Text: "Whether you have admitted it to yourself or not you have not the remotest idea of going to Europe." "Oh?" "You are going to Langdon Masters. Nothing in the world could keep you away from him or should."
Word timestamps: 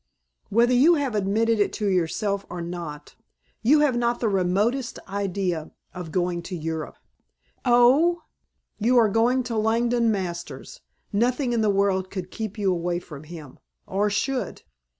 "Whether 0.49 0.73
you 0.73 0.95
have 0.95 1.13
admitted 1.13 1.59
it 1.59 1.71
to 1.73 1.87
yourself 1.87 2.43
or 2.49 2.59
not 2.59 3.13
you 3.61 3.81
have 3.81 3.95
not 3.95 4.19
the 4.19 4.29
remotest 4.29 4.97
idea 5.07 5.69
of 5.93 6.11
going 6.11 6.41
to 6.41 6.55
Europe." 6.55 6.95
"Oh?" 7.65 8.23
"You 8.79 8.97
are 8.97 9.09
going 9.09 9.43
to 9.43 9.55
Langdon 9.55 10.09
Masters. 10.11 10.81
Nothing 11.13 11.53
in 11.53 11.61
the 11.61 11.69
world 11.69 12.09
could 12.09 12.31
keep 12.31 12.57
you 12.57 12.71
away 12.73 12.97
from 12.97 13.25
him 13.25 13.59
or 13.85 14.09
should." 14.09 14.63